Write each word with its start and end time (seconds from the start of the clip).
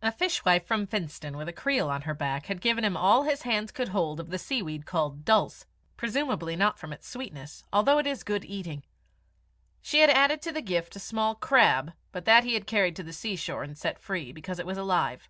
A 0.00 0.10
fishwife 0.10 0.64
from 0.64 0.86
Finstone 0.86 1.36
with 1.36 1.46
a 1.46 1.52
creel 1.52 1.90
on 1.90 2.00
her 2.08 2.14
back, 2.14 2.46
had 2.46 2.62
given 2.62 2.82
him 2.82 2.96
all 2.96 3.24
his 3.24 3.42
hands 3.42 3.70
could 3.70 3.88
hold 3.88 4.18
of 4.18 4.30
the 4.30 4.38
sea 4.38 4.62
weed 4.62 4.86
called 4.86 5.22
dulse, 5.26 5.66
presumably 5.98 6.56
not 6.56 6.78
from 6.78 6.94
its 6.94 7.06
sweetness, 7.06 7.62
although 7.70 7.98
it 7.98 8.06
is 8.06 8.22
good 8.22 8.46
eating. 8.46 8.84
She 9.82 10.00
had 10.00 10.08
added 10.08 10.40
to 10.40 10.52
the 10.52 10.62
gift 10.62 10.96
a 10.96 10.98
small 10.98 11.34
crab, 11.34 11.92
but 12.10 12.24
that 12.24 12.44
he 12.44 12.54
had 12.54 12.66
carried 12.66 12.96
to 12.96 13.02
the 13.02 13.12
seashore 13.12 13.62
and 13.62 13.76
set 13.76 13.98
free, 13.98 14.32
because 14.32 14.58
it 14.58 14.64
was 14.64 14.78
alive. 14.78 15.28